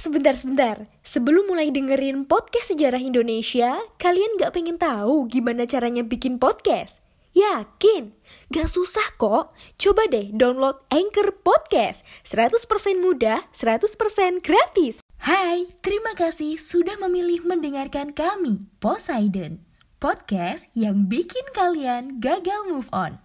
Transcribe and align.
sebentar-sebentar. 0.00 0.88
Sebelum 1.04 1.52
mulai 1.52 1.68
dengerin 1.68 2.24
podcast 2.24 2.72
sejarah 2.72 2.98
Indonesia, 2.98 3.76
kalian 4.00 4.40
gak 4.40 4.56
pengen 4.56 4.80
tahu 4.80 5.28
gimana 5.28 5.68
caranya 5.68 6.00
bikin 6.00 6.40
podcast? 6.40 7.04
Yakin? 7.36 8.16
Gak 8.50 8.66
susah 8.66 9.14
kok. 9.14 9.54
Coba 9.78 10.02
deh 10.10 10.34
download 10.34 10.82
Anchor 10.90 11.30
Podcast. 11.44 12.02
100% 12.26 12.98
mudah, 12.98 13.46
100% 13.54 14.42
gratis. 14.42 14.98
Hai, 15.20 15.68
terima 15.84 16.16
kasih 16.16 16.56
sudah 16.56 16.96
memilih 16.96 17.44
mendengarkan 17.44 18.16
kami, 18.16 18.66
Poseidon. 18.80 19.62
Podcast 20.00 20.72
yang 20.72 21.06
bikin 21.12 21.44
kalian 21.52 22.24
gagal 22.24 22.64
move 22.66 22.88
on. 22.88 23.20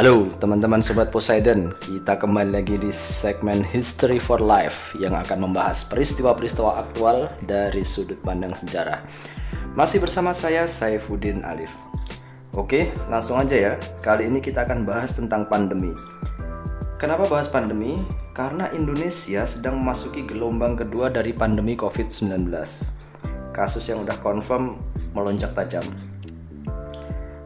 Halo 0.00 0.32
teman-teman 0.40 0.80
sobat 0.80 1.12
Poseidon, 1.12 1.76
kita 1.76 2.16
kembali 2.16 2.56
lagi 2.56 2.80
di 2.80 2.88
segmen 2.88 3.60
History 3.60 4.16
for 4.16 4.40
Life 4.40 4.96
yang 4.96 5.12
akan 5.12 5.44
membahas 5.44 5.84
peristiwa-peristiwa 5.92 6.72
aktual 6.80 7.28
dari 7.44 7.84
sudut 7.84 8.16
pandang 8.24 8.56
sejarah. 8.56 9.04
Masih 9.76 10.00
bersama 10.00 10.32
saya 10.32 10.64
Saifuddin 10.64 11.44
Alif. 11.44 11.76
Oke, 12.56 12.88
langsung 13.12 13.36
aja 13.36 13.52
ya. 13.52 13.72
Kali 14.00 14.32
ini 14.32 14.40
kita 14.40 14.64
akan 14.64 14.88
bahas 14.88 15.12
tentang 15.12 15.44
pandemi. 15.52 15.92
Kenapa 16.96 17.28
bahas 17.28 17.52
pandemi? 17.52 18.00
Karena 18.32 18.72
Indonesia 18.72 19.44
sedang 19.44 19.84
memasuki 19.84 20.24
gelombang 20.24 20.80
kedua 20.80 21.12
dari 21.12 21.36
pandemi 21.36 21.76
COVID-19. 21.76 22.48
Kasus 23.52 23.84
yang 23.92 24.00
udah 24.08 24.16
confirm 24.16 24.80
melonjak 25.12 25.52
tajam. 25.52 25.84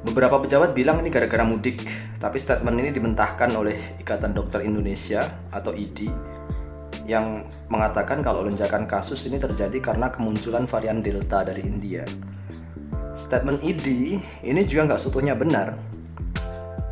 Beberapa 0.05 0.36
pejabat 0.36 0.77
bilang 0.77 1.00
ini 1.00 1.08
gara-gara 1.08 1.48
mudik, 1.48 1.80
tapi 2.20 2.36
statement 2.36 2.77
ini 2.77 2.92
dimentahkan 2.92 3.48
oleh 3.56 3.97
Ikatan 3.97 4.36
Dokter 4.36 4.60
Indonesia 4.60 5.24
atau 5.48 5.72
IDI 5.72 6.12
yang 7.08 7.48
mengatakan 7.72 8.20
kalau 8.20 8.44
lonjakan 8.44 8.84
kasus 8.84 9.25
ini 9.32 9.41
terjadi 9.41 9.80
karena 9.80 10.12
kemunculan 10.12 10.69
varian 10.69 11.00
Delta 11.00 11.48
dari 11.48 11.64
India. 11.64 12.05
Statement 13.16 13.64
IDI 13.64 14.20
ini 14.44 14.60
juga 14.69 14.92
nggak 14.92 15.00
seutuhnya 15.00 15.41
benar, 15.41 15.72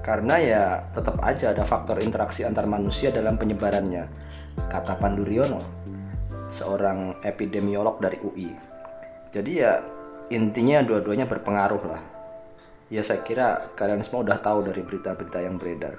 karena 0.00 0.40
ya 0.40 0.62
tetap 0.96 1.20
aja 1.20 1.52
ada 1.52 1.68
faktor 1.68 2.00
interaksi 2.00 2.48
antar 2.48 2.64
manusia 2.64 3.12
dalam 3.12 3.36
penyebarannya, 3.36 4.08
kata 4.72 4.96
Pandu 4.96 5.28
Riono, 5.28 5.60
seorang 6.48 7.20
epidemiolog 7.20 8.00
dari 8.00 8.16
UI. 8.24 8.56
Jadi 9.28 9.52
ya 9.52 9.84
intinya 10.32 10.80
dua-duanya 10.80 11.28
berpengaruh 11.28 11.84
lah 11.84 12.11
ya 12.92 13.00
saya 13.00 13.24
kira 13.24 13.72
kalian 13.72 14.04
semua 14.04 14.20
udah 14.20 14.36
tahu 14.36 14.68
dari 14.68 14.84
berita-berita 14.84 15.40
yang 15.40 15.56
beredar. 15.56 15.96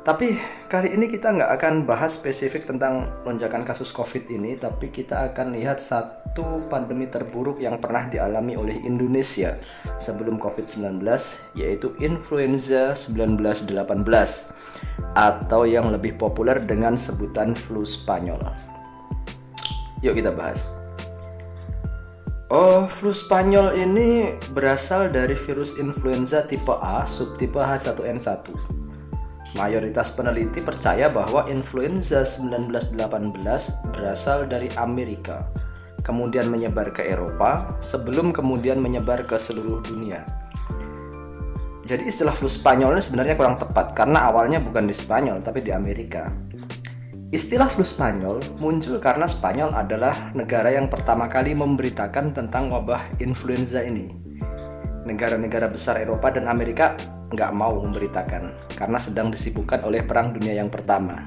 Tapi 0.00 0.32
kali 0.70 0.96
ini 0.96 1.12
kita 1.12 1.28
nggak 1.28 1.60
akan 1.60 1.74
bahas 1.84 2.16
spesifik 2.16 2.64
tentang 2.64 3.20
lonjakan 3.20 3.68
kasus 3.68 3.92
COVID 3.92 4.32
ini, 4.32 4.56
tapi 4.56 4.88
kita 4.88 5.28
akan 5.28 5.52
lihat 5.52 5.76
satu 5.76 6.64
pandemi 6.72 7.04
terburuk 7.04 7.60
yang 7.60 7.76
pernah 7.76 8.08
dialami 8.08 8.56
oleh 8.56 8.80
Indonesia 8.80 9.60
sebelum 10.00 10.40
COVID-19, 10.40 11.04
yaitu 11.52 11.92
influenza 12.00 12.96
1918 12.96 13.76
atau 15.12 15.68
yang 15.68 15.92
lebih 15.92 16.16
populer 16.16 16.64
dengan 16.64 16.96
sebutan 16.96 17.52
flu 17.52 17.84
Spanyol. 17.84 18.40
Yuk 20.00 20.16
kita 20.16 20.32
bahas. 20.32 20.79
Oh, 22.50 22.82
flu 22.90 23.14
Spanyol 23.14 23.78
ini 23.78 24.34
berasal 24.50 25.06
dari 25.14 25.38
virus 25.38 25.78
influenza 25.78 26.42
tipe 26.42 26.74
A 26.82 27.06
subtipe 27.06 27.62
H1N1. 27.62 28.50
Mayoritas 29.54 30.10
peneliti 30.10 30.58
percaya 30.58 31.06
bahwa 31.06 31.46
influenza 31.46 32.26
1918 32.26 33.94
berasal 33.94 34.50
dari 34.50 34.66
Amerika, 34.74 35.46
kemudian 36.02 36.50
menyebar 36.50 36.90
ke 36.90 37.06
Eropa, 37.06 37.78
sebelum 37.78 38.34
kemudian 38.34 38.82
menyebar 38.82 39.22
ke 39.22 39.38
seluruh 39.38 39.78
dunia. 39.86 40.26
Jadi 41.86 42.02
istilah 42.02 42.34
flu 42.34 42.50
Spanyol 42.50 42.98
ini 42.98 43.02
sebenarnya 43.06 43.38
kurang 43.38 43.62
tepat 43.62 43.94
karena 43.94 44.26
awalnya 44.26 44.58
bukan 44.58 44.90
di 44.90 44.94
Spanyol 44.98 45.38
tapi 45.38 45.62
di 45.62 45.70
Amerika. 45.70 46.26
Istilah 47.30 47.70
flu 47.70 47.86
Spanyol 47.86 48.42
muncul 48.58 48.98
karena 48.98 49.22
Spanyol 49.22 49.70
adalah 49.70 50.34
negara 50.34 50.74
yang 50.74 50.90
pertama 50.90 51.30
kali 51.30 51.54
memberitakan 51.54 52.34
tentang 52.34 52.74
wabah 52.74 53.22
influenza 53.22 53.86
ini. 53.86 54.10
Negara-negara 55.06 55.70
besar 55.70 56.02
Eropa 56.02 56.34
dan 56.34 56.50
Amerika 56.50 56.98
nggak 57.30 57.54
mau 57.54 57.78
memberitakan 57.86 58.74
karena 58.74 58.98
sedang 58.98 59.30
disibukkan 59.30 59.86
oleh 59.86 60.02
Perang 60.02 60.34
Dunia 60.34 60.58
yang 60.58 60.74
pertama. 60.74 61.22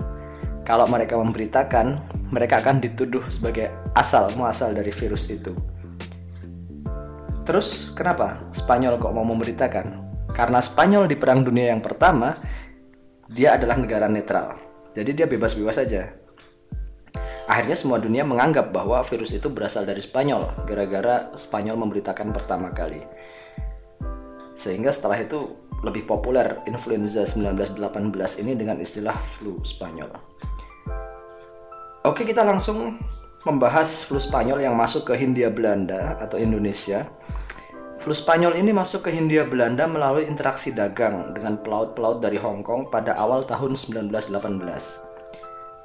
Kalau 0.67 0.91
mereka 0.91 1.15
memberitakan, 1.15 2.03
mereka 2.35 2.59
akan 2.59 2.83
dituduh 2.83 3.23
sebagai 3.31 3.71
asal 3.95 4.27
muasal 4.35 4.75
dari 4.75 4.91
virus 4.91 5.31
itu. 5.31 5.55
Terus 7.47 7.95
kenapa 7.95 8.43
Spanyol 8.51 8.99
kok 8.99 9.15
mau 9.15 9.23
memberitakan? 9.23 10.03
Karena 10.35 10.59
Spanyol 10.59 11.07
di 11.07 11.15
Perang 11.15 11.47
Dunia 11.47 11.71
yang 11.71 11.79
pertama, 11.79 12.35
dia 13.31 13.55
adalah 13.55 13.79
negara 13.79 14.11
netral 14.11 14.62
jadi 14.93 15.11
dia 15.13 15.27
bebas-bebas 15.27 15.81
saja. 15.81 16.13
Akhirnya 17.43 17.75
semua 17.75 17.99
dunia 17.99 18.23
menganggap 18.23 18.71
bahwa 18.71 19.03
virus 19.03 19.35
itu 19.35 19.51
berasal 19.51 19.83
dari 19.83 19.99
Spanyol 19.99 20.63
gara-gara 20.63 21.33
Spanyol 21.35 21.75
memberitakan 21.75 22.31
pertama 22.31 22.71
kali. 22.71 23.03
Sehingga 24.55 24.93
setelah 24.93 25.19
itu 25.19 25.59
lebih 25.83 26.07
populer 26.07 26.63
influenza 26.69 27.27
1918 27.27 28.41
ini 28.45 28.55
dengan 28.55 28.79
istilah 28.79 29.17
flu 29.17 29.59
Spanyol. 29.59 30.07
Oke, 32.07 32.23
kita 32.23 32.47
langsung 32.47 32.95
membahas 33.43 34.07
flu 34.07 34.21
Spanyol 34.21 34.63
yang 34.63 34.75
masuk 34.79 35.11
ke 35.11 35.13
Hindia 35.19 35.51
Belanda 35.51 36.15
atau 36.23 36.39
Indonesia. 36.39 37.11
Flu 38.03 38.11
Spanyol 38.11 38.59
ini 38.59 38.75
masuk 38.75 39.07
ke 39.07 39.15
Hindia 39.15 39.47
Belanda 39.47 39.87
melalui 39.87 40.27
interaksi 40.27 40.75
dagang 40.75 41.31
dengan 41.31 41.55
pelaut-pelaut 41.55 42.19
dari 42.19 42.35
Hong 42.35 42.59
Kong 42.59 42.91
pada 42.91 43.15
awal 43.15 43.47
tahun 43.47 43.79
1918. 43.79 44.27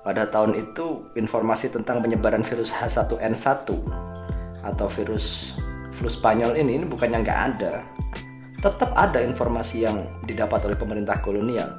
Pada 0.02 0.26
tahun 0.26 0.58
itu, 0.58 1.14
informasi 1.14 1.70
tentang 1.70 2.02
penyebaran 2.02 2.42
virus 2.42 2.74
H1N1 2.74 3.70
atau 4.66 4.86
virus 4.98 5.54
flu 5.94 6.10
Spanyol 6.10 6.58
ini, 6.58 6.82
ini 6.82 6.90
bukannya 6.90 7.22
nggak 7.22 7.40
ada. 7.54 7.86
Tetap 8.66 8.98
ada 8.98 9.22
informasi 9.22 9.86
yang 9.86 10.02
didapat 10.26 10.66
oleh 10.66 10.74
pemerintah 10.74 11.22
kolonial. 11.22 11.70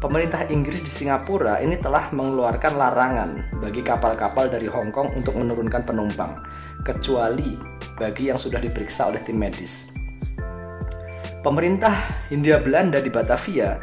Pemerintah 0.00 0.48
Inggris 0.48 0.80
di 0.80 0.88
Singapura 0.88 1.60
ini 1.60 1.76
telah 1.76 2.08
mengeluarkan 2.08 2.72
larangan 2.72 3.30
bagi 3.60 3.84
kapal-kapal 3.84 4.48
dari 4.48 4.64
Hong 4.64 4.88
Kong 4.88 5.12
untuk 5.12 5.36
menurunkan 5.36 5.84
penumpang, 5.84 6.40
kecuali 6.84 7.56
bagi 7.96 8.28
yang 8.28 8.36
sudah 8.36 8.60
diperiksa 8.60 9.08
oleh 9.08 9.24
tim 9.24 9.40
medis. 9.40 9.90
Pemerintah 11.40 11.92
Hindia 12.28 12.60
Belanda 12.60 13.00
di 13.00 13.08
Batavia 13.08 13.76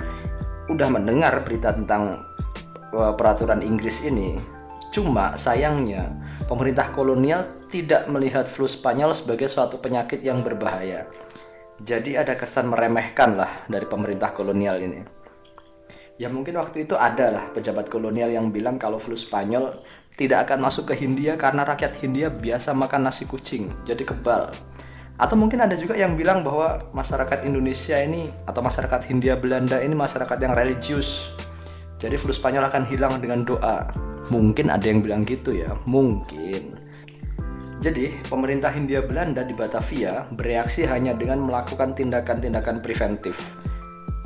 udah 0.69 0.87
mendengar 0.89 1.41
berita 1.43 1.73
tentang 1.73 2.25
uh, 2.93 3.13
peraturan 3.13 3.61
Inggris 3.65 4.05
ini. 4.05 4.37
Cuma 4.93 5.35
sayangnya 5.35 6.13
pemerintah 6.45 6.89
kolonial 6.93 7.67
tidak 7.71 8.09
melihat 8.11 8.45
flu 8.45 8.67
Spanyol 8.67 9.15
sebagai 9.15 9.47
suatu 9.47 9.79
penyakit 9.79 10.19
yang 10.21 10.43
berbahaya. 10.43 11.07
Jadi 11.81 12.19
ada 12.19 12.37
kesan 12.37 12.69
meremehkan 12.69 13.39
lah 13.39 13.65
dari 13.65 13.87
pemerintah 13.89 14.35
kolonial 14.35 14.77
ini. 14.77 15.20
Ya 16.21 16.29
mungkin 16.29 16.53
waktu 16.61 16.85
itu 16.85 16.93
ada 16.93 17.33
lah 17.33 17.45
pejabat 17.49 17.89
kolonial 17.89 18.29
yang 18.29 18.53
bilang 18.53 18.77
kalau 18.77 19.01
flu 19.01 19.17
Spanyol 19.17 19.73
tidak 20.13 20.45
akan 20.45 20.69
masuk 20.69 20.93
ke 20.93 21.01
Hindia 21.01 21.33
karena 21.33 21.65
rakyat 21.65 21.97
Hindia 21.97 22.29
biasa 22.29 22.77
makan 22.77 23.09
nasi 23.09 23.25
kucing, 23.25 23.73
jadi 23.89 24.05
kebal. 24.05 24.53
Atau 25.17 25.33
mungkin 25.33 25.65
ada 25.65 25.73
juga 25.73 25.97
yang 25.97 26.13
bilang 26.13 26.45
bahwa 26.45 26.77
masyarakat 26.93 27.41
Indonesia 27.49 27.97
ini 27.97 28.29
atau 28.45 28.61
masyarakat 28.61 29.01
Hindia 29.09 29.33
Belanda 29.33 29.81
ini 29.81 29.97
masyarakat 29.97 30.37
yang 30.45 30.53
religius. 30.53 31.33
Jadi 31.97 32.21
flu 32.21 32.29
Spanyol 32.29 32.69
akan 32.69 32.85
hilang 32.85 33.17
dengan 33.17 33.41
doa. 33.41 33.89
Mungkin 34.29 34.69
ada 34.69 34.85
yang 34.85 35.01
bilang 35.01 35.25
gitu 35.25 35.57
ya, 35.57 35.73
mungkin. 35.89 36.77
Jadi, 37.81 38.13
pemerintah 38.29 38.69
Hindia 38.69 39.01
Belanda 39.01 39.41
di 39.41 39.57
Batavia 39.57 40.29
bereaksi 40.29 40.85
hanya 40.85 41.17
dengan 41.17 41.41
melakukan 41.41 41.97
tindakan-tindakan 41.97 42.85
preventif 42.85 43.57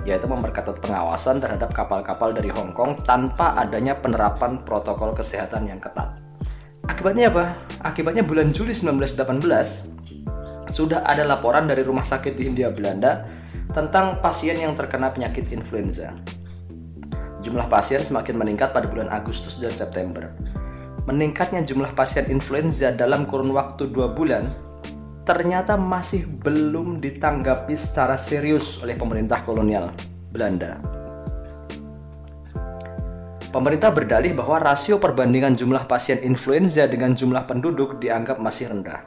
yaitu 0.05 0.29
memperketat 0.29 0.77
pengawasan 0.79 1.41
terhadap 1.41 1.73
kapal-kapal 1.73 2.29
dari 2.31 2.53
Hong 2.53 2.71
Kong 2.71 3.01
tanpa 3.01 3.57
adanya 3.57 3.97
penerapan 3.97 4.61
protokol 4.61 5.17
kesehatan 5.17 5.65
yang 5.65 5.81
ketat. 5.81 6.21
Akibatnya 6.85 7.33
apa? 7.33 7.57
Akibatnya 7.81 8.21
bulan 8.21 8.53
Juli 8.53 8.77
1918 8.77 10.69
sudah 10.69 11.01
ada 11.01 11.25
laporan 11.25 11.65
dari 11.65 11.81
rumah 11.81 12.05
sakit 12.05 12.37
di 12.37 12.45
Hindia 12.45 12.69
Belanda 12.69 13.25
tentang 13.73 14.21
pasien 14.21 14.61
yang 14.61 14.77
terkena 14.77 15.09
penyakit 15.09 15.49
influenza. 15.49 16.13
Jumlah 17.41 17.65
pasien 17.65 18.01
semakin 18.05 18.37
meningkat 18.37 18.73
pada 18.73 18.85
bulan 18.85 19.09
Agustus 19.09 19.57
dan 19.57 19.73
September. 19.73 20.29
Meningkatnya 21.05 21.61
jumlah 21.61 21.93
pasien 21.93 22.25
influenza 22.33 22.89
dalam 22.89 23.29
kurun 23.29 23.53
waktu 23.53 23.89
dua 23.93 24.09
bulan 24.13 24.49
ternyata 25.25 25.73
masih 25.73 26.29
belum 26.29 27.01
ditanggapi 27.01 27.73
secara 27.73 28.13
serius 28.13 28.79
oleh 28.85 28.93
pemerintah 28.93 29.41
kolonial 29.41 29.89
Belanda. 30.29 30.77
Pemerintah 33.49 33.89
berdalih 33.89 34.35
bahwa 34.37 34.61
rasio 34.61 35.01
perbandingan 35.01 35.57
jumlah 35.57 35.89
pasien 35.89 36.21
influenza 36.21 36.85
dengan 36.85 37.17
jumlah 37.17 37.49
penduduk 37.49 37.97
dianggap 38.03 38.37
masih 38.37 38.69
rendah. 38.69 39.01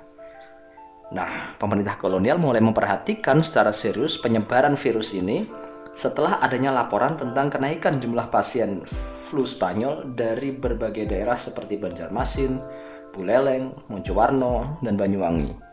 Nah, 1.13 1.57
pemerintah 1.57 1.97
kolonial 2.01 2.41
mulai 2.41 2.61
memperhatikan 2.61 3.41
secara 3.45 3.73
serius 3.73 4.17
penyebaran 4.21 4.77
virus 4.77 5.17
ini 5.17 5.45
setelah 5.93 6.41
adanya 6.41 6.73
laporan 6.73 7.17
tentang 7.17 7.49
kenaikan 7.49 7.97
jumlah 7.97 8.29
pasien 8.33 8.85
flu 9.29 9.45
Spanyol 9.45 10.17
dari 10.17 10.53
berbagai 10.53 11.09
daerah 11.09 11.37
seperti 11.37 11.77
Banjarmasin, 11.77 12.61
Buleleng, 13.13 13.73
Mojowarno, 13.93 14.81
dan 14.81 14.97
Banyuwangi. 14.97 15.69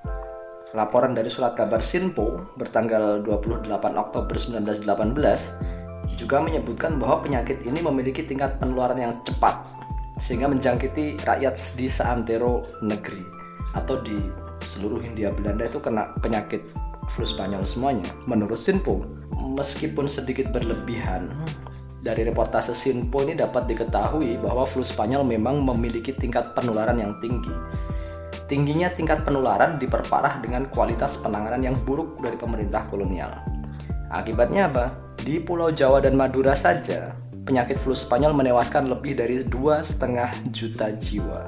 Laporan 0.76 1.16
dari 1.16 1.32
surat 1.32 1.56
kabar 1.56 1.80
Sinpo 1.80 2.52
bertanggal 2.60 3.24
28 3.24 3.72
Oktober 3.96 4.36
1918 4.36 4.84
juga 6.20 6.44
menyebutkan 6.44 7.00
bahwa 7.00 7.24
penyakit 7.24 7.64
ini 7.64 7.80
memiliki 7.80 8.28
tingkat 8.28 8.60
penularan 8.60 9.00
yang 9.00 9.16
cepat 9.24 9.64
sehingga 10.20 10.52
menjangkiti 10.52 11.24
rakyat 11.24 11.56
di 11.80 11.88
seantero 11.88 12.68
negeri 12.84 13.24
atau 13.72 14.04
di 14.04 14.20
seluruh 14.68 15.00
Hindia 15.00 15.32
Belanda 15.32 15.64
itu 15.64 15.80
kena 15.80 16.12
penyakit 16.20 16.68
flu 17.08 17.24
Spanyol 17.24 17.64
semuanya. 17.64 18.12
Menurut 18.28 18.60
Sinpo, 18.60 19.08
meskipun 19.32 20.12
sedikit 20.12 20.52
berlebihan, 20.52 21.32
dari 22.04 22.22
reportase 22.28 22.76
Sinpo 22.76 23.24
ini 23.24 23.34
dapat 23.34 23.66
diketahui 23.66 24.38
bahwa 24.44 24.68
flu 24.68 24.84
Spanyol 24.84 25.24
memang 25.24 25.64
memiliki 25.64 26.12
tingkat 26.14 26.52
penularan 26.54 27.00
yang 27.00 27.16
tinggi. 27.24 27.50
Tingginya 28.46 28.94
tingkat 28.94 29.26
penularan 29.26 29.82
diperparah 29.82 30.38
dengan 30.38 30.70
kualitas 30.70 31.18
penanganan 31.18 31.66
yang 31.66 31.82
buruk 31.82 32.22
dari 32.22 32.38
pemerintah 32.38 32.86
kolonial. 32.86 33.34
Akibatnya 34.14 34.70
apa? 34.70 34.94
Di 35.18 35.42
Pulau 35.42 35.74
Jawa 35.74 35.98
dan 35.98 36.14
Madura 36.14 36.54
saja, 36.54 37.18
penyakit 37.42 37.82
flu 37.82 37.98
Spanyol 37.98 38.38
menewaskan 38.38 38.86
lebih 38.86 39.18
dari 39.18 39.42
2,5 39.42 40.54
juta 40.54 40.94
jiwa. 40.94 41.42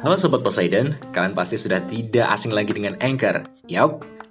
Halo 0.00 0.16
Sobat 0.16 0.40
Poseidon, 0.40 0.96
kalian 1.12 1.36
pasti 1.36 1.60
sudah 1.60 1.84
tidak 1.84 2.32
asing 2.32 2.56
lagi 2.56 2.72
dengan 2.72 2.96
Anchor. 3.04 3.44
Yap, 3.68 4.08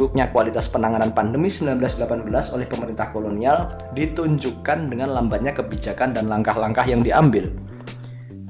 Buruknya 0.00 0.32
kualitas 0.32 0.72
penanganan 0.72 1.12
pandemi 1.12 1.52
1918 1.52 2.24
oleh 2.56 2.64
pemerintah 2.64 3.12
kolonial 3.12 3.68
ditunjukkan 3.92 4.88
dengan 4.88 5.12
lambannya 5.12 5.52
kebijakan 5.52 6.16
dan 6.16 6.24
langkah-langkah 6.24 6.88
yang 6.88 7.04
diambil. 7.04 7.52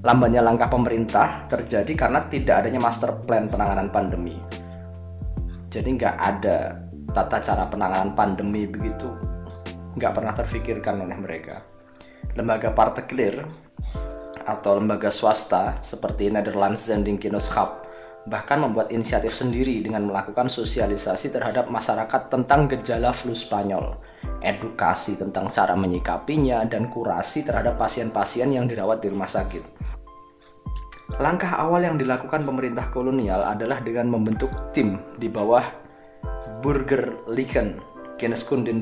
Lambannya 0.06 0.47
langkah 0.47 0.70
pemerintah 0.70 1.50
terjadi 1.50 1.91
karena 2.06 2.23
tidak 2.31 2.62
adanya 2.62 2.79
master 2.79 3.26
plan 3.26 3.50
penanganan 3.50 3.91
pandemi. 3.91 4.38
Jadi 5.67 5.91
nggak 5.99 6.17
ada 6.23 6.87
tata 7.11 7.43
cara 7.43 7.67
penanganan 7.67 8.14
pandemi 8.14 8.70
begitu 8.70 9.11
nggak 9.99 10.12
pernah 10.14 10.31
terfikirkan 10.31 11.03
oleh 11.03 11.19
mereka. 11.19 11.67
Lembaga 12.38 12.70
partikelir 12.70 13.43
atau 14.46 14.79
lembaga 14.79 15.11
swasta 15.11 15.82
seperti 15.82 16.31
Netherlands 16.31 16.87
Zendingkineskap 16.87 17.89
bahkan 18.28 18.61
membuat 18.61 18.93
inisiatif 18.93 19.32
sendiri 19.32 19.81
dengan 19.81 20.05
melakukan 20.05 20.52
sosialisasi 20.52 21.32
terhadap 21.32 21.72
masyarakat 21.72 22.28
tentang 22.28 22.69
gejala 22.69 23.17
flu 23.17 23.32
Spanyol, 23.32 23.96
edukasi 24.44 25.17
tentang 25.17 25.49
cara 25.49 25.72
menyikapinya, 25.72 26.64
dan 26.69 26.93
kurasi 26.93 27.46
terhadap 27.46 27.81
pasien-pasien 27.81 28.52
yang 28.52 28.69
dirawat 28.69 29.00
di 29.00 29.08
rumah 29.08 29.28
sakit. 29.28 29.64
Langkah 31.19 31.58
awal 31.58 31.88
yang 31.88 31.96
dilakukan 31.99 32.46
pemerintah 32.46 32.87
kolonial 32.93 33.43
adalah 33.43 33.82
dengan 33.82 34.06
membentuk 34.06 34.52
tim 34.70 35.00
di 35.19 35.26
bawah 35.26 35.64
Burger 36.61 37.26
Liken 37.32 37.90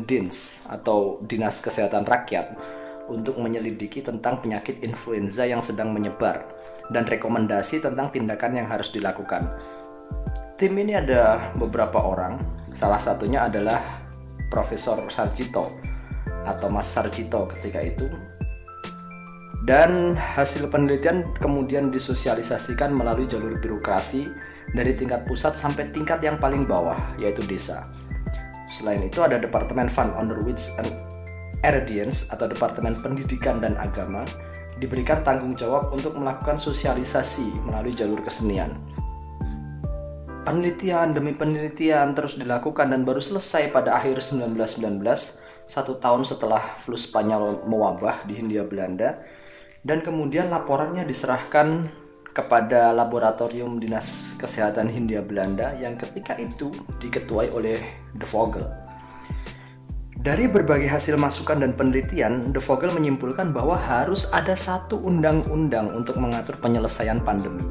Dienst 0.04 0.66
atau 0.66 1.22
Dinas 1.22 1.62
Kesehatan 1.62 2.02
Rakyat 2.02 2.77
untuk 3.08 3.40
menyelidiki 3.40 4.04
tentang 4.04 4.38
penyakit 4.38 4.84
influenza 4.84 5.48
yang 5.48 5.64
sedang 5.64 5.90
menyebar 5.90 6.44
dan 6.92 7.04
rekomendasi 7.04 7.80
tentang 7.80 8.12
tindakan 8.12 8.62
yang 8.62 8.68
harus 8.68 8.92
dilakukan. 8.92 9.48
Tim 10.58 10.72
ini 10.76 10.96
ada 10.96 11.52
beberapa 11.54 12.02
orang, 12.02 12.40
salah 12.72 12.98
satunya 12.98 13.46
adalah 13.46 13.80
Profesor 14.48 15.06
Sarjito 15.06 15.70
atau 16.48 16.68
Mas 16.72 16.88
Sarjito 16.88 17.46
ketika 17.56 17.80
itu. 17.84 18.08
Dan 19.68 20.16
hasil 20.16 20.72
penelitian 20.72 21.28
kemudian 21.36 21.92
disosialisasikan 21.92 22.88
melalui 22.88 23.28
jalur 23.28 23.60
birokrasi 23.60 24.24
dari 24.72 24.96
tingkat 24.96 25.28
pusat 25.28 25.60
sampai 25.60 25.92
tingkat 25.92 26.24
yang 26.24 26.40
paling 26.40 26.64
bawah, 26.64 26.96
yaitu 27.20 27.44
desa. 27.44 27.84
Selain 28.68 29.00
itu 29.04 29.20
ada 29.20 29.36
Departemen 29.36 29.88
Fund 29.92 30.16
Under 30.16 30.40
Which 30.40 30.72
Eredience 31.66 32.30
atau 32.30 32.46
Departemen 32.46 33.02
Pendidikan 33.02 33.58
dan 33.58 33.74
Agama 33.78 34.22
diberikan 34.78 35.26
tanggung 35.26 35.58
jawab 35.58 35.90
untuk 35.90 36.14
melakukan 36.14 36.56
sosialisasi 36.56 37.66
melalui 37.66 37.90
jalur 37.90 38.22
kesenian. 38.22 38.78
Penelitian 40.46 41.12
demi 41.12 41.36
penelitian 41.36 42.16
terus 42.16 42.40
dilakukan 42.40 42.88
dan 42.88 43.04
baru 43.04 43.20
selesai 43.20 43.68
pada 43.68 44.00
akhir 44.00 44.22
1919, 44.24 45.04
satu 45.68 46.00
tahun 46.00 46.24
setelah 46.24 46.62
flu 46.80 46.96
Spanyol 46.96 47.68
mewabah 47.68 48.24
di 48.24 48.40
Hindia 48.40 48.64
Belanda, 48.64 49.20
dan 49.84 50.00
kemudian 50.00 50.48
laporannya 50.48 51.04
diserahkan 51.04 51.92
kepada 52.32 52.94
Laboratorium 52.94 53.76
Dinas 53.76 54.38
Kesehatan 54.40 54.88
Hindia 54.88 55.20
Belanda 55.20 55.74
yang 55.76 55.98
ketika 55.98 56.38
itu 56.38 56.72
diketuai 57.02 57.50
oleh 57.52 57.82
De 58.14 58.24
Vogel. 58.24 58.87
Dari 60.18 60.50
berbagai 60.50 60.90
hasil 60.90 61.14
masukan 61.14 61.62
dan 61.62 61.78
penelitian, 61.78 62.50
De 62.50 62.58
Vogel 62.58 62.90
menyimpulkan 62.90 63.54
bahwa 63.54 63.78
harus 63.78 64.26
ada 64.34 64.58
satu 64.58 64.98
undang-undang 64.98 65.94
untuk 65.94 66.18
mengatur 66.18 66.58
penyelesaian 66.58 67.22
pandemi. 67.22 67.62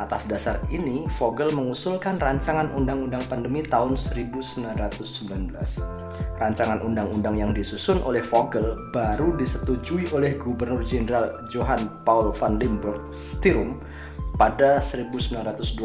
Atas 0.00 0.24
dasar 0.24 0.56
ini, 0.72 1.04
Vogel 1.20 1.52
mengusulkan 1.52 2.16
rancangan 2.16 2.72
undang-undang 2.72 3.20
pandemi 3.28 3.60
tahun 3.60 4.00
1919. 4.00 4.72
Rancangan 6.40 6.80
undang-undang 6.80 7.36
yang 7.36 7.52
disusun 7.52 8.00
oleh 8.08 8.24
Vogel 8.24 8.72
baru 8.88 9.36
disetujui 9.36 10.08
oleh 10.16 10.32
Gubernur 10.40 10.80
Jenderal 10.80 11.44
Johann 11.52 11.92
Paul 12.08 12.32
van 12.32 12.56
Limburg 12.56 13.12
Stirum 13.12 13.76
pada 14.40 14.80
1920. 14.80 15.76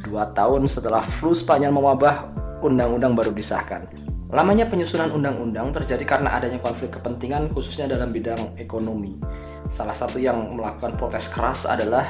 Dua 0.00 0.24
tahun 0.32 0.64
setelah 0.72 1.04
flu 1.04 1.36
Spanyol 1.36 1.76
mewabah, 1.76 2.32
undang-undang 2.64 3.12
baru 3.12 3.36
disahkan. 3.36 3.99
Lamanya 4.30 4.70
penyusunan 4.70 5.10
undang-undang 5.10 5.74
terjadi 5.74 6.06
karena 6.06 6.38
adanya 6.38 6.62
konflik 6.62 6.94
kepentingan 6.94 7.50
khususnya 7.50 7.90
dalam 7.90 8.14
bidang 8.14 8.54
ekonomi. 8.62 9.18
Salah 9.66 9.94
satu 9.94 10.22
yang 10.22 10.54
melakukan 10.54 10.94
protes 10.94 11.26
keras 11.26 11.66
adalah 11.66 12.06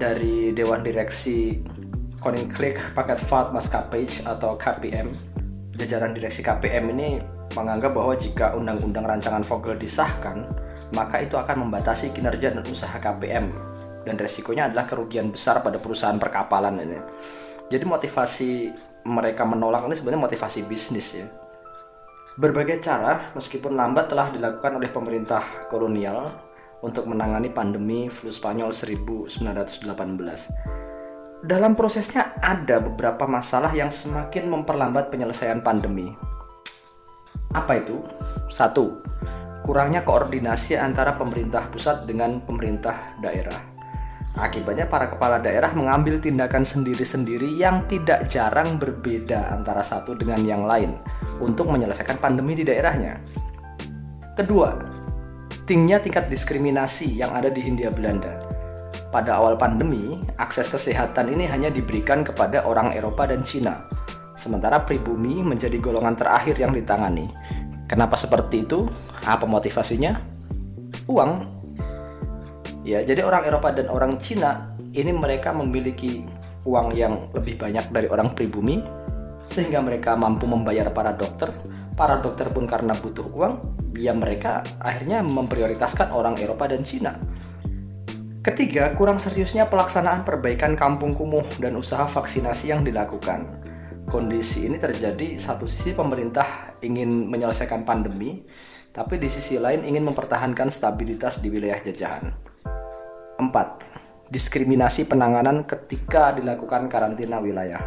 dari 0.00 0.56
Dewan 0.56 0.80
Direksi 0.80 1.60
Koninklijk 2.16 2.96
Paketvaart 2.96 3.52
Maskapai 3.52 4.24
atau 4.24 4.56
KPM. 4.56 5.12
Jajaran 5.76 6.16
direksi 6.16 6.40
KPM 6.40 6.96
ini 6.96 7.20
menganggap 7.52 7.92
bahwa 7.92 8.16
jika 8.16 8.56
undang-undang 8.56 9.04
rancangan 9.04 9.44
Vogel 9.44 9.76
disahkan, 9.76 10.48
maka 10.96 11.20
itu 11.20 11.36
akan 11.36 11.68
membatasi 11.68 12.16
kinerja 12.16 12.56
dan 12.56 12.64
usaha 12.64 12.96
KPM 12.96 13.74
dan 14.04 14.16
resikonya 14.16 14.72
adalah 14.72 14.88
kerugian 14.88 15.28
besar 15.28 15.60
pada 15.60 15.76
perusahaan 15.76 16.16
perkapalan 16.16 16.80
ini. 16.80 17.00
Jadi 17.68 17.84
motivasi 17.84 18.50
mereka 19.04 19.44
menolak 19.44 19.84
ini 19.86 19.94
sebenarnya 19.96 20.24
motivasi 20.26 20.64
bisnis 20.68 21.20
ya. 21.20 21.26
Berbagai 22.34 22.82
cara, 22.82 23.30
meskipun 23.38 23.78
lambat 23.78 24.10
telah 24.10 24.32
dilakukan 24.34 24.74
oleh 24.74 24.90
pemerintah 24.90 25.70
kolonial 25.70 26.34
untuk 26.82 27.06
menangani 27.06 27.48
pandemi 27.48 28.10
flu 28.10 28.34
Spanyol 28.34 28.74
1918. 28.74 29.86
dalam 31.44 31.76
prosesnya 31.76 32.32
ada 32.40 32.80
beberapa 32.80 33.28
masalah 33.28 33.68
yang 33.76 33.92
semakin 33.92 34.48
memperlambat 34.48 35.12
penyelesaian 35.12 35.60
pandemi. 35.60 36.08
Apa 37.52 37.84
itu? 37.84 38.00
Satu, 38.48 39.04
kurangnya 39.60 40.08
koordinasi 40.08 40.80
antara 40.80 41.20
pemerintah 41.20 41.68
pusat 41.68 42.08
dengan 42.08 42.40
pemerintah 42.40 43.20
daerah. 43.20 43.73
Akibatnya 44.34 44.90
para 44.90 45.06
kepala 45.06 45.38
daerah 45.38 45.70
mengambil 45.78 46.18
tindakan 46.18 46.66
sendiri-sendiri 46.66 47.54
yang 47.54 47.86
tidak 47.86 48.26
jarang 48.26 48.82
berbeda 48.82 49.54
antara 49.54 49.86
satu 49.86 50.18
dengan 50.18 50.42
yang 50.42 50.66
lain 50.66 50.98
untuk 51.38 51.70
menyelesaikan 51.70 52.18
pandemi 52.18 52.58
di 52.58 52.66
daerahnya. 52.66 53.22
Kedua, 54.34 54.74
tingginya 55.70 56.02
tingkat 56.02 56.26
diskriminasi 56.26 57.14
yang 57.14 57.30
ada 57.30 57.46
di 57.46 57.62
Hindia 57.62 57.94
Belanda. 57.94 58.42
Pada 59.14 59.38
awal 59.38 59.54
pandemi, 59.54 60.26
akses 60.42 60.66
kesehatan 60.66 61.30
ini 61.30 61.46
hanya 61.46 61.70
diberikan 61.70 62.26
kepada 62.26 62.66
orang 62.66 62.90
Eropa 62.90 63.30
dan 63.30 63.46
Cina, 63.46 63.86
sementara 64.34 64.82
pribumi 64.82 65.46
menjadi 65.46 65.78
golongan 65.78 66.18
terakhir 66.18 66.58
yang 66.58 66.74
ditangani. 66.74 67.30
Kenapa 67.86 68.18
seperti 68.18 68.66
itu? 68.66 68.90
Apa 69.22 69.46
motivasinya? 69.46 70.18
Uang. 71.06 71.53
Ya, 72.84 73.00
jadi 73.00 73.24
orang 73.24 73.48
Eropa 73.48 73.72
dan 73.72 73.88
orang 73.88 74.20
Cina 74.20 74.76
ini 74.92 75.08
mereka 75.08 75.56
memiliki 75.56 76.20
uang 76.68 76.92
yang 76.92 77.32
lebih 77.32 77.56
banyak 77.56 77.88
dari 77.88 78.12
orang 78.12 78.36
pribumi 78.36 78.84
sehingga 79.48 79.80
mereka 79.80 80.12
mampu 80.16 80.44
membayar 80.44 80.92
para 80.92 81.16
dokter. 81.16 81.48
Para 81.96 82.20
dokter 82.20 82.50
pun 82.52 82.68
karena 82.68 82.92
butuh 82.92 83.24
uang, 83.32 83.54
ya 83.96 84.12
mereka 84.12 84.66
akhirnya 84.82 85.24
memprioritaskan 85.24 86.12
orang 86.12 86.36
Eropa 86.36 86.68
dan 86.68 86.84
Cina. 86.84 87.16
Ketiga, 88.44 88.92
kurang 88.92 89.16
seriusnya 89.16 89.72
pelaksanaan 89.72 90.20
perbaikan 90.26 90.76
kampung 90.76 91.16
kumuh 91.16 91.46
dan 91.56 91.80
usaha 91.80 92.04
vaksinasi 92.04 92.68
yang 92.68 92.84
dilakukan. 92.84 93.64
Kondisi 94.04 94.68
ini 94.68 94.76
terjadi 94.76 95.40
satu 95.40 95.64
sisi 95.64 95.96
pemerintah 95.96 96.76
ingin 96.84 97.32
menyelesaikan 97.32 97.88
pandemi, 97.88 98.44
tapi 98.92 99.16
di 99.16 99.32
sisi 99.32 99.56
lain 99.56 99.80
ingin 99.88 100.04
mempertahankan 100.04 100.68
stabilitas 100.68 101.40
di 101.40 101.48
wilayah 101.48 101.80
jajahan. 101.80 102.53
4. 103.38 104.30
Diskriminasi 104.30 105.06
penanganan 105.06 105.66
ketika 105.66 106.34
dilakukan 106.34 106.86
karantina 106.90 107.38
wilayah. 107.38 107.82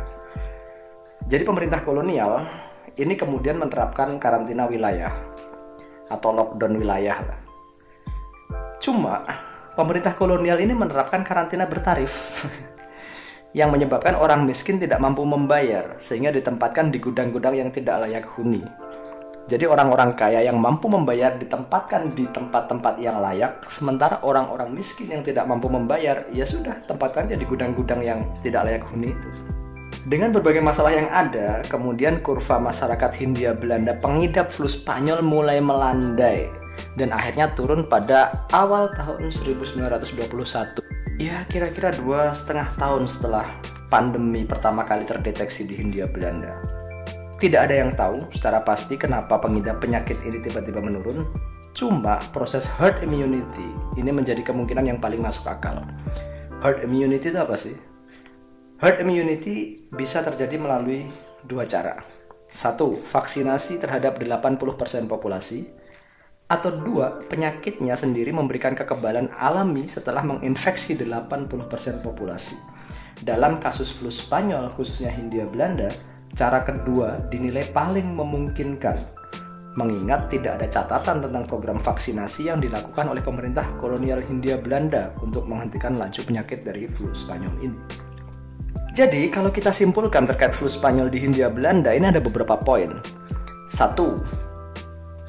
Jadi 1.27 1.43
pemerintah 1.43 1.83
kolonial 1.83 2.47
ini 2.95 3.13
kemudian 3.19 3.59
menerapkan 3.59 4.15
karantina 4.17 4.63
wilayah 4.65 5.11
atau 6.07 6.31
lockdown 6.31 6.79
wilayah. 6.79 7.19
Cuma 8.79 9.21
pemerintah 9.75 10.15
kolonial 10.15 10.57
ini 10.63 10.71
menerapkan 10.71 11.21
karantina 11.21 11.67
bertarif 11.67 12.47
yang 13.57 13.69
menyebabkan 13.69 14.15
orang 14.15 14.47
miskin 14.47 14.79
tidak 14.79 15.03
mampu 15.03 15.27
membayar 15.27 15.99
sehingga 15.99 16.31
ditempatkan 16.31 16.89
di 16.89 16.97
gudang-gudang 17.03 17.59
yang 17.59 17.69
tidak 17.75 18.07
layak 18.07 18.25
huni. 18.37 18.63
Jadi 19.47 19.63
orang-orang 19.63 20.11
kaya 20.19 20.43
yang 20.43 20.59
mampu 20.59 20.91
membayar 20.91 21.31
ditempatkan 21.39 22.11
di 22.11 22.27
tempat-tempat 22.27 22.99
yang 22.99 23.23
layak, 23.23 23.63
sementara 23.63 24.19
orang-orang 24.19 24.75
miskin 24.75 25.07
yang 25.07 25.23
tidak 25.23 25.47
mampu 25.47 25.71
membayar, 25.71 26.27
ya 26.35 26.43
sudah 26.43 26.83
tempatkan 26.83 27.31
aja 27.31 27.39
di 27.39 27.47
gudang-gudang 27.47 28.03
yang 28.03 28.27
tidak 28.43 28.67
layak 28.67 28.83
huni 28.91 29.15
itu. 29.15 29.29
Dengan 30.07 30.35
berbagai 30.35 30.59
masalah 30.59 30.91
yang 30.91 31.07
ada, 31.07 31.63
kemudian 31.71 32.19
kurva 32.19 32.59
masyarakat 32.59 33.11
Hindia 33.15 33.55
Belanda 33.55 33.95
pengidap 33.95 34.51
flu 34.51 34.67
Spanyol 34.67 35.23
mulai 35.23 35.63
melandai 35.63 36.51
dan 36.99 37.15
akhirnya 37.15 37.51
turun 37.55 37.87
pada 37.87 38.47
awal 38.51 38.91
tahun 38.95 39.31
1921. 39.31 40.83
Ya 41.17 41.47
kira-kira 41.49 41.95
dua 41.95 42.35
setengah 42.35 42.71
tahun 42.77 43.09
setelah 43.09 43.47
pandemi 43.87 44.43
pertama 44.43 44.83
kali 44.83 45.07
terdeteksi 45.07 45.65
di 45.65 45.75
Hindia 45.75 46.05
Belanda. 46.05 46.76
Tidak 47.37 47.61
ada 47.69 47.75
yang 47.77 47.93
tahu 47.93 48.33
secara 48.33 48.65
pasti 48.65 48.97
kenapa 48.97 49.37
pengidap 49.37 49.77
penyakit 49.77 50.17
ini 50.25 50.41
tiba-tiba 50.41 50.81
menurun. 50.81 51.21
Cuma 51.77 52.17
proses 52.33 52.65
herd 52.65 53.05
immunity 53.05 53.69
ini 53.93 54.09
menjadi 54.09 54.41
kemungkinan 54.41 54.89
yang 54.89 54.97
paling 54.97 55.21
masuk 55.21 55.45
akal. 55.45 55.85
Herd 56.65 56.81
immunity 56.81 57.29
itu 57.29 57.37
apa 57.37 57.53
sih? 57.53 57.77
Herd 58.81 59.05
immunity 59.05 59.85
bisa 59.93 60.25
terjadi 60.25 60.57
melalui 60.57 61.05
dua 61.45 61.69
cara. 61.69 62.01
Satu, 62.49 62.97
vaksinasi 63.05 63.77
terhadap 63.77 64.17
80% 64.17 65.05
populasi 65.05 65.69
atau 66.47 66.71
dua, 66.71 67.21
penyakitnya 67.27 67.93
sendiri 67.99 68.31
memberikan 68.31 68.71
kekebalan 68.71 69.27
alami 69.35 69.83
setelah 69.85 70.23
menginfeksi 70.23 70.95
80% 70.95 71.51
populasi. 72.01 72.55
Dalam 73.19 73.59
kasus 73.59 73.91
flu 73.91 74.07
Spanyol, 74.07 74.71
khususnya 74.71 75.11
Hindia 75.11 75.43
Belanda, 75.43 75.91
cara 76.33 76.65
kedua 76.65 77.29
dinilai 77.29 77.69
paling 77.71 78.15
memungkinkan 78.15 79.15
mengingat 79.77 80.27
tidak 80.33 80.57
ada 80.57 80.67
catatan 80.67 81.21
tentang 81.21 81.45
program 81.45 81.77
vaksinasi 81.77 82.49
yang 82.49 82.57
dilakukan 82.57 83.05
oleh 83.13 83.21
pemerintah 83.21 83.77
kolonial 83.77 84.25
Hindia 84.25 84.57
Belanda 84.57 85.13
untuk 85.21 85.45
menghentikan 85.45 86.01
laju 86.01 86.17
penyakit 86.25 86.65
dari 86.65 86.89
flu 86.89 87.13
Spanyol 87.13 87.53
ini. 87.61 87.79
Jadi, 88.97 89.29
kalau 89.29 89.53
kita 89.53 89.69
simpulkan 89.69 90.25
terkait 90.25 90.57
flu 90.57 90.65
Spanyol 90.65 91.13
di 91.13 91.21
Hindia 91.21 91.53
Belanda, 91.53 91.93
ini 91.93 92.09
ada 92.09 92.17
beberapa 92.17 92.57
poin. 92.57 92.97
Satu, 93.69 94.25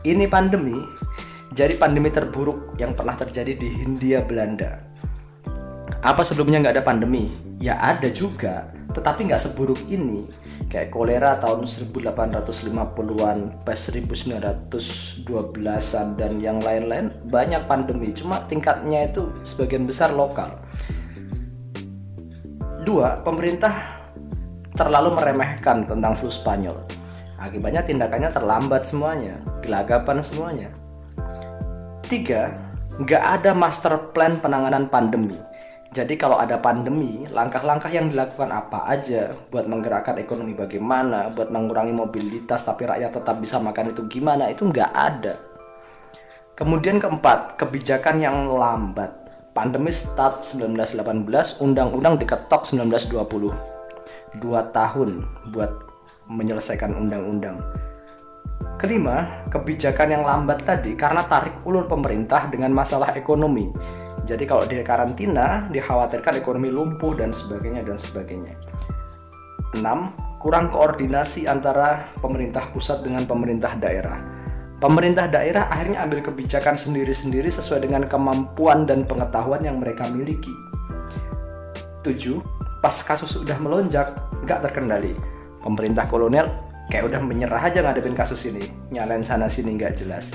ini 0.08 0.24
pandemi 0.24 0.80
jadi 1.58 1.74
pandemi 1.74 2.12
terburuk 2.12 2.78
yang 2.78 2.92
pernah 2.92 3.18
terjadi 3.18 3.56
di 3.56 3.68
Hindia 3.82 4.22
Belanda. 4.22 4.84
Apa 6.06 6.22
sebelumnya 6.22 6.62
nggak 6.62 6.74
ada 6.78 6.84
pandemi? 6.86 7.34
Ya 7.58 7.80
ada 7.82 8.06
juga, 8.12 8.70
tetapi 8.98 9.30
nggak 9.30 9.38
seburuk 9.38 9.78
ini. 9.86 10.26
Kayak 10.66 10.90
kolera 10.90 11.38
tahun 11.38 11.62
1850-an, 11.64 13.62
pes 13.62 13.94
1912-an, 13.94 16.18
dan 16.18 16.42
yang 16.42 16.58
lain-lain 16.58 17.14
banyak 17.30 17.62
pandemi. 17.70 18.10
Cuma 18.10 18.42
tingkatnya 18.50 19.06
itu 19.06 19.30
sebagian 19.46 19.86
besar 19.86 20.10
lokal. 20.10 20.58
Dua, 22.82 23.22
pemerintah 23.22 23.70
terlalu 24.74 25.14
meremehkan 25.14 25.86
tentang 25.86 26.18
flu 26.18 26.28
Spanyol. 26.28 26.82
Akibatnya 27.38 27.86
tindakannya 27.86 28.34
terlambat 28.34 28.82
semuanya, 28.82 29.38
gelagapan 29.62 30.18
semuanya. 30.18 30.74
Tiga, 32.10 32.58
nggak 32.98 33.24
ada 33.40 33.54
master 33.54 34.10
plan 34.10 34.42
penanganan 34.42 34.90
pandemi. 34.90 35.38
Jadi 35.88 36.20
kalau 36.20 36.36
ada 36.36 36.60
pandemi, 36.60 37.24
langkah-langkah 37.32 37.88
yang 37.88 38.12
dilakukan 38.12 38.52
apa 38.52 38.84
aja 38.92 39.32
buat 39.48 39.64
menggerakkan 39.64 40.20
ekonomi 40.20 40.52
bagaimana, 40.52 41.32
buat 41.32 41.48
mengurangi 41.48 41.96
mobilitas 41.96 42.68
tapi 42.68 42.84
rakyat 42.84 43.08
tetap 43.08 43.40
bisa 43.40 43.56
makan 43.56 43.96
itu 43.96 44.04
gimana, 44.04 44.52
itu 44.52 44.68
nggak 44.68 44.92
ada. 44.92 45.40
Kemudian 46.52 47.00
keempat, 47.00 47.56
kebijakan 47.56 48.20
yang 48.20 48.52
lambat. 48.52 49.16
Pandemi 49.56 49.88
start 49.88 50.44
1918, 50.44 51.64
undang-undang 51.64 52.20
diketok 52.20 52.68
1920. 52.68 53.56
Dua 54.36 54.60
tahun 54.68 55.24
buat 55.54 55.72
menyelesaikan 56.28 56.92
undang-undang. 56.92 57.64
Kelima, 58.76 59.42
kebijakan 59.48 60.20
yang 60.20 60.22
lambat 60.22 60.62
tadi 60.62 60.94
karena 60.94 61.24
tarik 61.24 61.64
ulur 61.64 61.88
pemerintah 61.88 62.46
dengan 62.46 62.70
masalah 62.76 63.16
ekonomi. 63.16 63.72
Jadi 64.28 64.44
kalau 64.44 64.68
di 64.68 64.76
karantina 64.84 65.72
dikhawatirkan 65.72 66.36
ekonomi 66.36 66.68
lumpuh 66.68 67.16
dan 67.16 67.32
sebagainya 67.32 67.80
dan 67.80 67.96
sebagainya. 67.96 68.52
Enam, 69.72 70.12
kurang 70.36 70.68
koordinasi 70.68 71.48
antara 71.48 72.12
pemerintah 72.20 72.68
pusat 72.68 73.00
dengan 73.00 73.24
pemerintah 73.24 73.72
daerah. 73.80 74.20
Pemerintah 74.84 75.32
daerah 75.32 75.72
akhirnya 75.72 76.04
ambil 76.04 76.20
kebijakan 76.20 76.76
sendiri-sendiri 76.76 77.48
sesuai 77.48 77.88
dengan 77.88 78.04
kemampuan 78.04 78.84
dan 78.84 79.08
pengetahuan 79.08 79.64
yang 79.64 79.80
mereka 79.80 80.04
miliki. 80.12 80.52
Tujuh, 82.04 82.44
pas 82.84 82.92
kasus 82.92 83.32
sudah 83.32 83.56
melonjak, 83.56 84.12
nggak 84.44 84.60
terkendali. 84.68 85.16
Pemerintah 85.64 86.04
kolonial 86.04 86.68
kayak 86.88 87.04
udah 87.12 87.20
menyerah 87.20 87.60
aja 87.60 87.84
ngadepin 87.84 88.16
kasus 88.16 88.48
ini 88.48 88.64
nyalain 88.88 89.20
sana 89.20 89.46
sini 89.46 89.76
nggak 89.76 89.92
jelas 89.92 90.32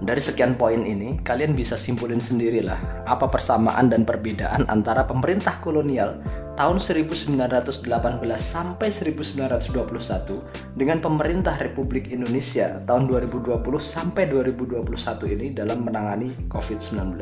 dari 0.00 0.16
sekian 0.16 0.56
poin 0.56 0.80
ini, 0.80 1.20
kalian 1.20 1.52
bisa 1.52 1.76
simpulin 1.76 2.24
sendirilah 2.24 3.04
apa 3.04 3.28
persamaan 3.28 3.92
dan 3.92 4.08
perbedaan 4.08 4.64
antara 4.72 5.04
pemerintah 5.04 5.60
kolonial 5.60 6.24
tahun 6.56 6.80
1918 6.80 7.84
sampai 8.32 8.88
1921 8.88 9.76
dengan 10.72 11.04
pemerintah 11.04 11.60
Republik 11.60 12.08
Indonesia 12.08 12.80
tahun 12.88 13.12
2020 13.12 13.60
sampai 13.76 14.24
2021 14.24 15.36
ini 15.36 15.46
dalam 15.52 15.84
menangani 15.84 16.32
COVID-19. 16.48 17.20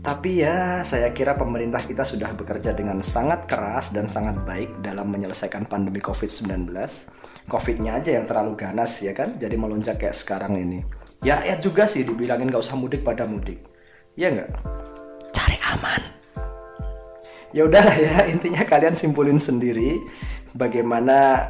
Tapi 0.00 0.30
ya, 0.40 0.80
saya 0.80 1.12
kira 1.12 1.36
pemerintah 1.36 1.84
kita 1.84 2.08
sudah 2.08 2.32
bekerja 2.32 2.72
dengan 2.72 3.04
sangat 3.04 3.44
keras 3.44 3.92
dan 3.92 4.08
sangat 4.08 4.38
baik 4.48 4.80
dalam 4.80 5.12
menyelesaikan 5.12 5.68
pandemi 5.68 6.00
COVID-19. 6.00 6.72
COVID-nya 7.46 8.02
aja 8.02 8.18
yang 8.18 8.26
terlalu 8.26 8.58
ganas 8.58 8.90
ya 9.02 9.14
kan, 9.14 9.38
jadi 9.38 9.54
melonjak 9.54 10.02
kayak 10.02 10.18
sekarang 10.18 10.58
ini. 10.58 10.82
Ya 11.22 11.38
rakyat 11.38 11.58
juga 11.62 11.86
sih 11.86 12.02
dibilangin 12.02 12.50
gak 12.50 12.62
usah 12.62 12.76
mudik 12.78 13.06
pada 13.06 13.26
mudik. 13.26 13.62
Ya 14.18 14.30
nggak? 14.34 14.50
Cari 15.32 15.58
aman. 15.72 16.02
ya 17.54 17.64
udahlah 17.64 17.96
ya 17.96 18.26
intinya 18.34 18.66
kalian 18.68 18.92
simpulin 18.92 19.40
sendiri 19.40 19.96
bagaimana 20.52 21.48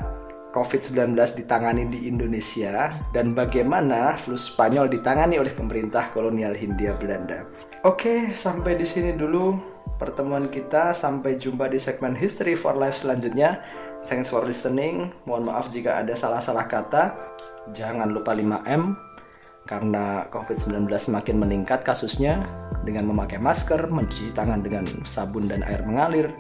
COVID-19 0.57 1.13
ditangani 1.45 1.85
di 1.93 2.09
Indonesia 2.09 2.89
dan 3.13 3.37
bagaimana 3.37 4.17
flu 4.17 4.41
Spanyol 4.41 4.89
ditangani 4.89 5.37
oleh 5.37 5.53
pemerintah 5.53 6.09
kolonial 6.17 6.57
Hindia 6.57 6.97
Belanda. 6.97 7.45
Oke, 7.85 8.33
sampai 8.33 8.81
di 8.81 8.89
sini 8.89 9.13
dulu 9.13 9.53
pertemuan 10.01 10.49
kita. 10.49 10.97
Sampai 10.97 11.37
jumpa 11.37 11.69
di 11.69 11.77
segmen 11.77 12.17
History 12.17 12.57
for 12.57 12.73
Life 12.73 13.05
selanjutnya. 13.05 13.61
Thanks 14.07 14.31
for 14.31 14.47
listening. 14.47 15.11
Mohon 15.27 15.51
maaf 15.51 15.67
jika 15.67 15.99
ada 15.99 16.15
salah-salah 16.15 16.71
kata. 16.71 17.19
Jangan 17.75 18.15
lupa 18.15 18.39
5M 18.39 18.95
karena 19.67 20.31
COVID-19 20.31 20.87
semakin 20.95 21.43
meningkat 21.43 21.83
kasusnya 21.83 22.47
dengan 22.87 23.11
memakai 23.11 23.43
masker, 23.43 23.91
mencuci 23.91 24.31
tangan 24.31 24.63
dengan 24.63 24.87
sabun 25.03 25.51
dan 25.51 25.67
air 25.67 25.83
mengalir, 25.83 26.31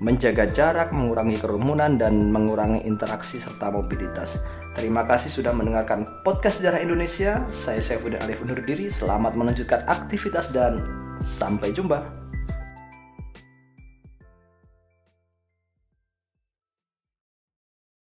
menjaga 0.00 0.48
jarak, 0.48 0.88
mengurangi 0.88 1.36
kerumunan, 1.36 2.00
dan 2.00 2.32
mengurangi 2.32 2.80
interaksi 2.88 3.36
serta 3.36 3.68
mobilitas. 3.68 4.48
Terima 4.72 5.04
kasih 5.04 5.28
sudah 5.28 5.52
mendengarkan 5.52 6.24
podcast 6.24 6.64
Sejarah 6.64 6.80
Indonesia. 6.80 7.44
Saya 7.52 7.84
Saifuddin 7.84 8.24
Alif 8.24 8.40
undur 8.40 8.64
diri. 8.64 8.88
Selamat 8.88 9.36
melanjutkan 9.36 9.84
aktivitas 9.84 10.48
dan 10.48 10.80
sampai 11.20 11.76
jumpa. 11.76 12.21